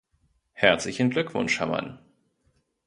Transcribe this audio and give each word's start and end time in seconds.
Herzlichen 0.53 1.11
Glückwunsch, 1.11 1.59
Herr 1.59 1.67
Mann! 1.67 1.99